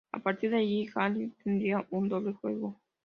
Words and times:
A 0.11 0.17
partir 0.19 0.49
de 0.49 0.57
ahí, 0.57 0.87
Yahya 0.89 1.29
tendrá 1.43 1.85
un 1.91 2.09
doble 2.09 2.33
juego. 2.33 2.75